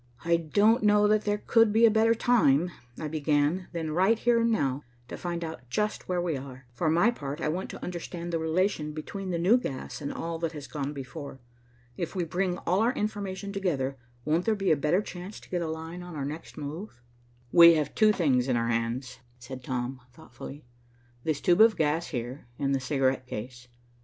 [0.25, 4.41] "I don't know that there could be a better time," I began, "than right here
[4.41, 6.65] and now, to find out just where we are.
[6.73, 10.39] For my part, I want to understand the relation between the new gas and all
[10.39, 11.39] that has gone before.
[11.97, 13.95] If we bring all our information together,
[14.25, 16.99] won't there be a better chance to get a line on our next move?"
[17.51, 20.65] "We have two things in our hands," said Tom thoughtfully.
[21.25, 23.67] "This tube of gas here and the cigarette case.